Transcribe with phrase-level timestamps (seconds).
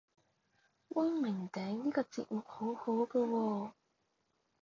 [0.89, 3.71] 光明頂呢個節目好好個喎